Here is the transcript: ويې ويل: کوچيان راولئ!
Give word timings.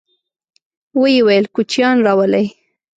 ويې 0.99 1.21
ويل: 1.27 1.45
کوچيان 1.55 1.97
راولئ! 2.05 2.45